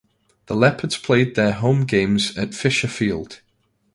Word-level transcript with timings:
The 0.47 0.55
Leopards 0.55 0.97
played 0.97 1.35
their 1.35 1.51
home 1.51 1.85
games 1.85 2.35
at 2.35 2.55
Fisher 2.55 2.87
Field. 2.87 3.39